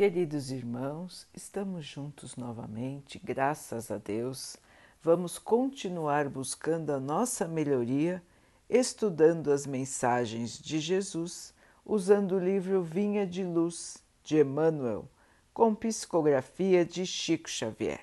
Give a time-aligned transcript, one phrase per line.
[0.00, 4.56] Queridos irmãos, estamos juntos novamente, graças a Deus.
[5.02, 8.22] Vamos continuar buscando a nossa melhoria,
[8.66, 11.52] estudando as mensagens de Jesus,
[11.84, 15.06] usando o livro Vinha de Luz de Emmanuel,
[15.52, 18.00] com psicografia de Chico Xavier.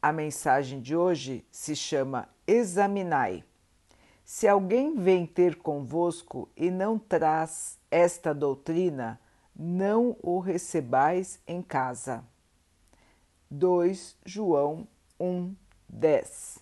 [0.00, 3.42] A mensagem de hoje se chama Examinai.
[4.24, 9.18] Se alguém vem ter convosco e não traz esta doutrina,
[9.58, 12.24] não o recebais em casa.
[13.50, 14.86] 2 João
[15.18, 15.54] 1,
[15.88, 16.58] 10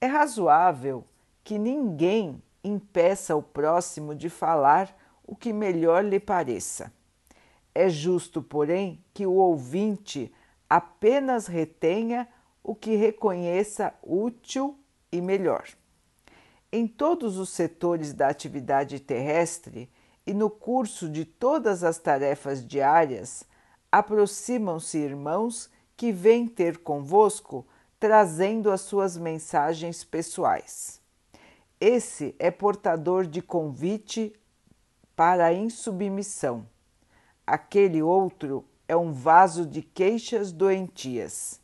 [0.00, 1.04] É razoável
[1.42, 6.92] que ninguém impeça o próximo de falar o que melhor lhe pareça.
[7.74, 10.32] É justo, porém, que o ouvinte
[10.68, 12.28] apenas retenha
[12.62, 14.76] o que reconheça útil
[15.12, 15.68] e melhor.
[16.72, 19.88] Em todos os setores da atividade terrestre,
[20.26, 23.44] e no curso de todas as tarefas diárias,
[23.92, 27.64] aproximam-se irmãos que vêm ter convosco
[28.00, 31.00] trazendo as suas mensagens pessoais.
[31.80, 34.34] Esse é portador de convite
[35.14, 36.66] para a insubmissão.
[37.46, 41.60] Aquele outro é um vaso de queixas doentias.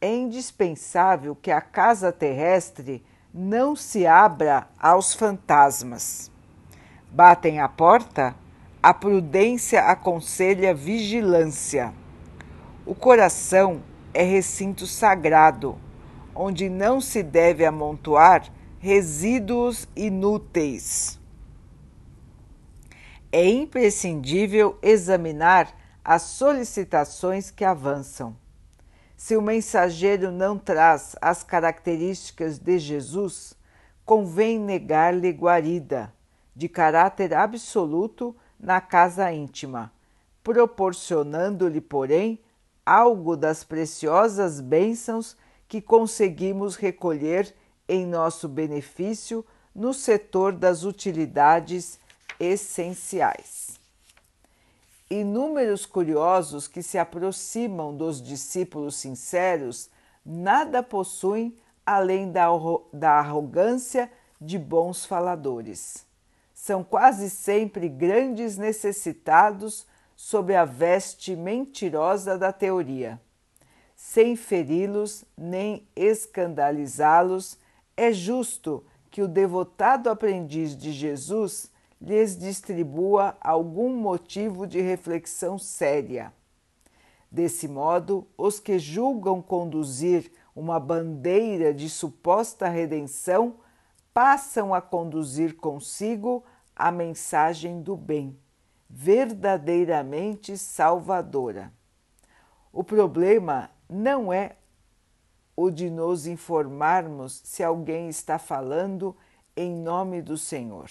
[0.00, 6.31] É indispensável que a casa terrestre não se abra aos fantasmas
[7.14, 8.34] Batem à porta?
[8.82, 11.92] A prudência aconselha vigilância.
[12.86, 13.82] O coração
[14.14, 15.78] é recinto sagrado,
[16.34, 21.20] onde não se deve amontoar resíduos inúteis.
[23.30, 25.68] É imprescindível examinar
[26.02, 28.34] as solicitações que avançam.
[29.18, 33.54] Se o mensageiro não traz as características de Jesus,
[34.02, 36.10] convém negar-lhe guarida
[36.54, 39.92] de caráter absoluto na casa íntima,
[40.42, 42.38] proporcionando-lhe, porém,
[42.84, 45.36] algo das preciosas bênçãos
[45.66, 47.54] que conseguimos recolher
[47.88, 51.98] em nosso benefício no setor das utilidades
[52.38, 53.80] essenciais.
[55.10, 59.90] Inúmeros curiosos que se aproximam dos discípulos sinceros
[60.24, 62.46] nada possuem além da,
[62.92, 64.10] da arrogância
[64.40, 66.06] de bons faladores
[66.62, 69.84] são quase sempre grandes necessitados
[70.14, 73.20] sob a veste mentirosa da teoria.
[73.96, 77.58] Sem feri-los nem escandalizá-los,
[77.96, 81.68] é justo que o devotado aprendiz de Jesus
[82.00, 86.32] lhes distribua algum motivo de reflexão séria.
[87.28, 93.56] Desse modo, os que julgam conduzir uma bandeira de suposta redenção
[94.14, 96.44] passam a conduzir consigo
[96.74, 98.38] a mensagem do bem,
[98.88, 101.72] verdadeiramente salvadora.
[102.72, 104.56] O problema não é
[105.54, 109.16] o de nos informarmos se alguém está falando
[109.56, 110.90] em nome do Senhor.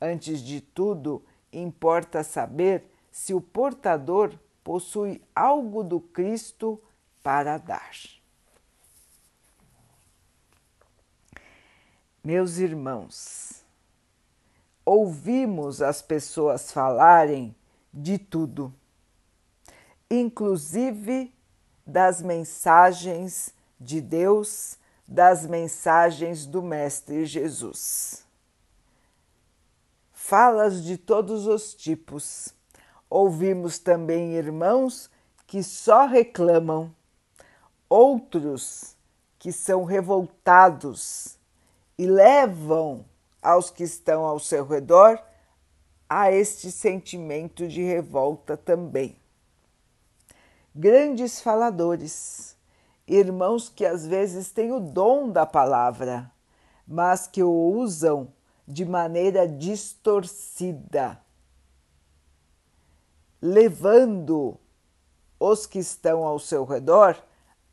[0.00, 6.80] Antes de tudo, importa saber se o portador possui algo do Cristo
[7.22, 7.92] para dar.
[12.22, 13.59] Meus irmãos,
[14.90, 17.54] ouvimos as pessoas falarem
[17.94, 18.74] de tudo,
[20.10, 21.32] inclusive
[21.86, 28.26] das mensagens de Deus, das mensagens do Mestre Jesus.
[30.12, 32.52] Falas de todos os tipos.
[33.08, 35.08] Ouvimos também irmãos
[35.46, 36.92] que só reclamam,
[37.88, 38.96] outros
[39.38, 41.38] que são revoltados
[41.96, 43.04] e levam
[43.42, 45.18] aos que estão ao seu redor
[46.08, 49.16] a este sentimento de revolta também.
[50.74, 52.56] Grandes faladores,
[53.06, 56.30] irmãos que às vezes têm o dom da palavra,
[56.86, 58.32] mas que o usam
[58.66, 61.20] de maneira distorcida,
[63.40, 64.58] levando
[65.38, 67.16] os que estão ao seu redor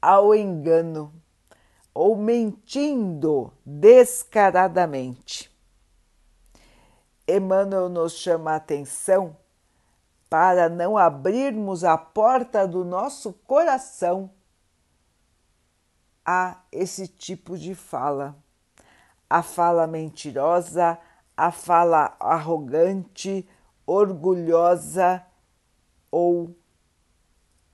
[0.02, 1.12] ao engano
[1.94, 5.56] ou mentindo descaradamente.
[7.28, 9.36] Emmanuel nos chama a atenção
[10.30, 14.30] para não abrirmos a porta do nosso coração
[16.26, 18.36] a esse tipo de fala.
[19.30, 20.98] A fala mentirosa,
[21.36, 23.48] a fala arrogante,
[23.86, 25.26] orgulhosa
[26.12, 26.56] ou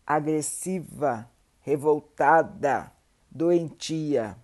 [0.05, 1.29] agressiva,
[1.61, 2.91] revoltada,
[3.29, 4.37] doentia.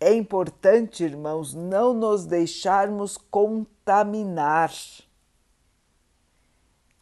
[0.00, 4.72] É importante, irmãos, não nos deixarmos contaminar.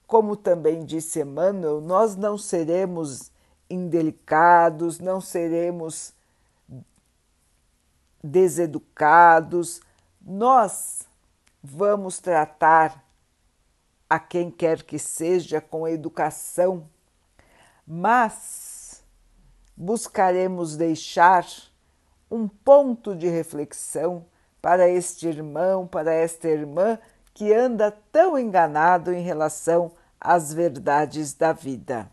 [0.07, 3.33] Como também disse Emmanuel, nós não seremos
[3.69, 6.13] indelicados, não seremos
[8.23, 9.81] deseducados,
[10.21, 11.09] nós
[11.63, 13.05] vamos tratar
[14.09, 16.89] a quem quer que seja com educação,
[17.87, 19.03] mas
[19.75, 21.47] buscaremos deixar
[22.33, 24.25] um ponto de reflexão
[24.63, 26.99] para este irmão, para esta irmã
[27.35, 32.11] que anda tão enganado em relação às verdades da vida.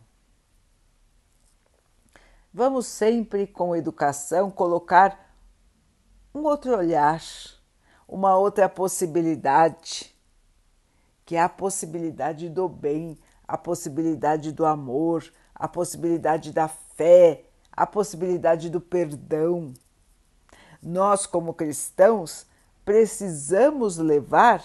[2.54, 5.34] Vamos sempre, com educação, colocar
[6.36, 7.22] um outro olhar,
[8.06, 10.14] uma outra possibilidade,
[11.26, 13.18] que é a possibilidade do bem,
[13.48, 19.74] a possibilidade do amor, a possibilidade da fé, a possibilidade do perdão.
[20.82, 22.46] Nós, como cristãos,
[22.86, 24.64] precisamos levar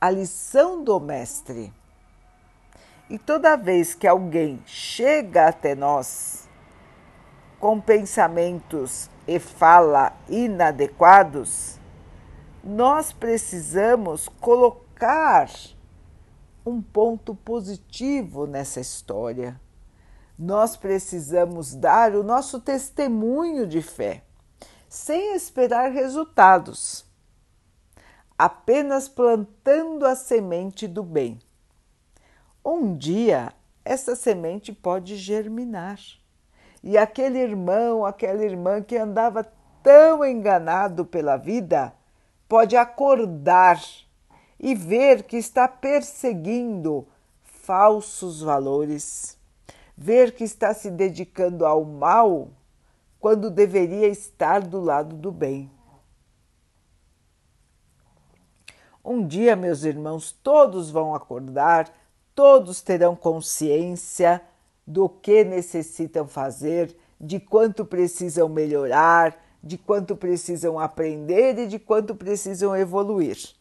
[0.00, 1.72] a lição do Mestre.
[3.08, 6.48] E toda vez que alguém chega até nós
[7.60, 11.78] com pensamentos e fala inadequados,
[12.62, 15.48] nós precisamos colocar
[16.64, 19.60] um ponto positivo nessa história.
[20.36, 24.22] Nós precisamos dar o nosso testemunho de fé,
[24.88, 27.04] sem esperar resultados,
[28.38, 31.38] apenas plantando a semente do bem.
[32.64, 33.52] Um dia
[33.84, 35.98] essa semente pode germinar
[36.82, 39.44] e aquele irmão, aquela irmã que andava
[39.82, 41.92] tão enganado pela vida,
[42.48, 43.80] pode acordar
[44.58, 47.06] e ver que está perseguindo
[47.42, 49.38] falsos valores,
[49.96, 52.50] ver que está se dedicando ao mal
[53.26, 55.68] quando deveria estar do lado do bem.
[59.04, 61.92] Um dia, meus irmãos, todos vão acordar,
[62.36, 64.40] todos terão consciência
[64.86, 72.14] do que necessitam fazer, de quanto precisam melhorar, de quanto precisam aprender e de quanto
[72.14, 73.56] precisam evoluir.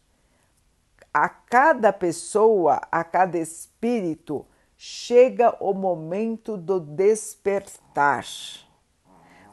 [1.11, 4.45] A cada pessoa, a cada espírito,
[4.77, 8.25] chega o momento do despertar.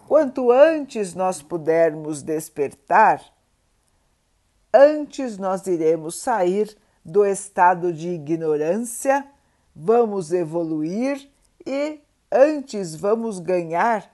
[0.06, 3.22] Quanto antes nós pudermos despertar,
[4.72, 9.26] antes nós iremos sair do estado de ignorância,
[9.74, 11.30] vamos evoluir
[11.66, 12.00] e
[12.30, 14.10] antes vamos ganhar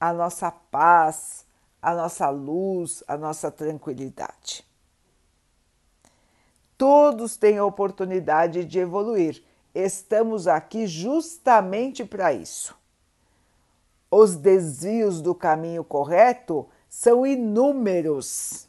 [0.00, 1.46] a nossa paz,
[1.80, 4.64] a nossa luz, a nossa tranquilidade.
[6.76, 9.42] Todos têm a oportunidade de evoluir.
[9.74, 12.76] Estamos aqui justamente para isso.
[14.12, 18.68] Os desvios do caminho correto são inúmeros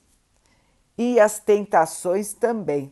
[0.97, 2.91] e as tentações também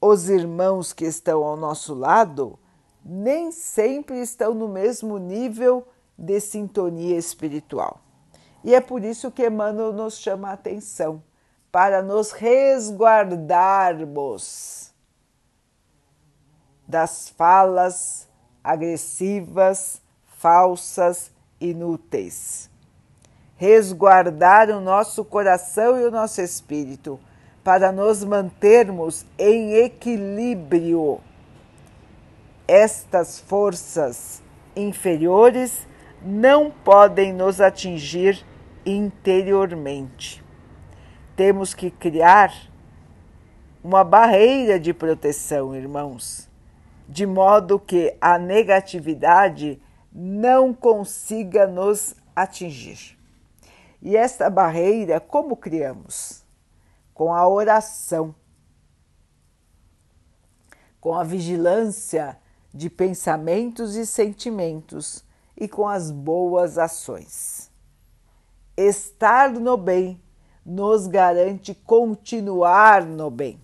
[0.00, 2.56] os irmãos que estão ao nosso lado
[3.04, 8.00] nem sempre estão no mesmo nível de sintonia espiritual.
[8.62, 11.22] E é por isso que Emmanuel nos chama a atenção,
[11.70, 14.92] para nos resguardarmos
[16.86, 18.27] das falas
[18.62, 20.00] agressivas,
[20.38, 22.70] falsas, inúteis.
[23.56, 27.18] Resguardar o nosso coração e o nosso espírito
[27.64, 31.20] para nos mantermos em equilíbrio.
[32.66, 34.42] Estas forças
[34.76, 35.86] inferiores
[36.22, 38.44] não podem nos atingir
[38.86, 40.42] interiormente.
[41.36, 42.52] Temos que criar
[43.82, 46.47] uma barreira de proteção, irmãos,
[47.08, 49.80] de modo que a negatividade
[50.12, 53.18] não consiga nos atingir.
[54.02, 56.46] E esta barreira, como criamos?
[57.18, 58.32] com a oração,
[61.00, 62.38] com a vigilância
[62.72, 65.24] de pensamentos e sentimentos
[65.56, 67.72] e com as boas ações.
[68.76, 70.22] Estar no bem
[70.64, 73.60] nos garante continuar no bem.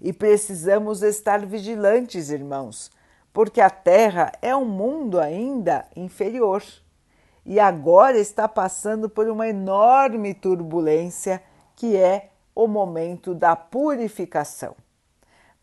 [0.00, 2.90] E precisamos estar vigilantes, irmãos,
[3.32, 6.62] porque a Terra é um mundo ainda inferior.
[7.44, 11.42] E agora está passando por uma enorme turbulência
[11.74, 14.74] que é o momento da purificação.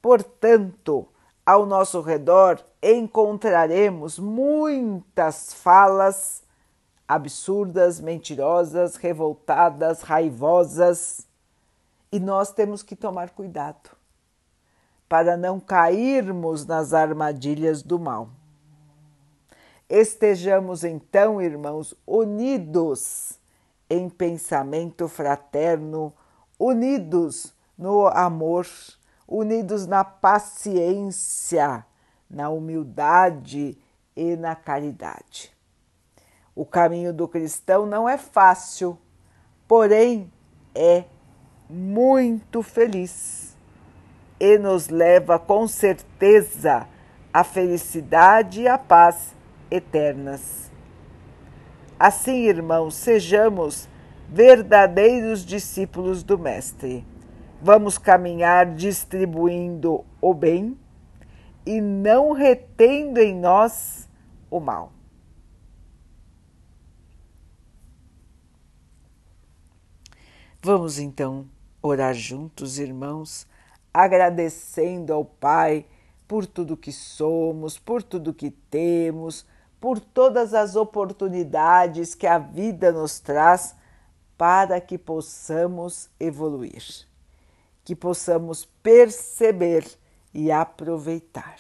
[0.02, 1.08] Portanto,
[1.46, 6.44] ao nosso redor encontraremos muitas falas
[7.08, 11.28] absurdas, mentirosas, revoltadas, raivosas,
[12.12, 13.93] e nós temos que tomar cuidado
[15.14, 18.30] para não cairmos nas armadilhas do mal.
[19.88, 23.40] Estejamos então, irmãos, unidos
[23.88, 26.12] em pensamento fraterno,
[26.58, 28.66] unidos no amor,
[29.28, 31.86] unidos na paciência,
[32.28, 33.78] na humildade
[34.16, 35.56] e na caridade.
[36.56, 38.98] O caminho do cristão não é fácil,
[39.68, 40.34] porém
[40.74, 41.04] é
[41.70, 43.53] muito feliz
[44.44, 46.86] e nos leva com certeza
[47.32, 49.34] à felicidade e à paz
[49.72, 50.70] eternas.
[51.98, 53.88] Assim, irmãos, sejamos
[54.28, 57.08] verdadeiros discípulos do Mestre.
[57.62, 60.78] Vamos caminhar distribuindo o bem
[61.66, 64.10] e não retendo em nós
[64.52, 64.92] o mal.
[70.62, 71.46] Vamos então
[71.82, 73.48] orar juntos, irmãos,
[73.94, 75.86] agradecendo ao Pai
[76.28, 79.46] por tudo que somos, por tudo que temos,
[79.80, 83.76] por todas as oportunidades que a vida nos traz
[84.38, 86.84] para que possamos evoluir,
[87.84, 89.86] que possamos perceber
[90.34, 91.58] e aproveitar.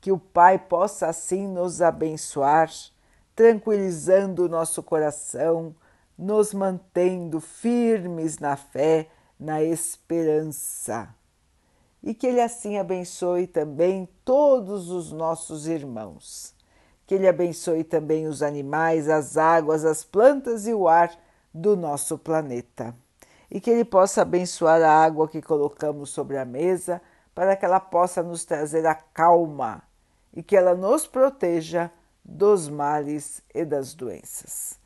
[0.00, 2.70] Que o Pai possa assim nos abençoar,
[3.36, 5.74] tranquilizando o nosso coração,
[6.18, 11.08] nos mantendo firmes na fé, na esperança.
[12.02, 16.54] E que Ele assim abençoe também todos os nossos irmãos.
[17.06, 21.10] Que Ele abençoe também os animais, as águas, as plantas e o ar
[21.52, 22.94] do nosso planeta.
[23.50, 27.00] E que Ele possa abençoar a água que colocamos sobre a mesa
[27.34, 29.82] para que ela possa nos trazer a calma
[30.32, 31.90] e que ela nos proteja
[32.24, 34.78] dos males e das doenças.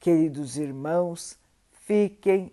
[0.00, 1.38] Queridos irmãos,
[1.70, 2.52] fiquem,